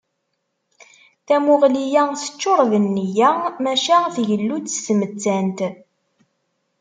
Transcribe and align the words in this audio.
Tamuɣli-a 1.27 2.03
teččur 2.21 2.59
d 2.71 2.71
nniya, 2.85 3.31
maca 3.63 3.97
tgellu-d 4.15 4.65
s 4.75 4.77
tmettant. 4.85 5.59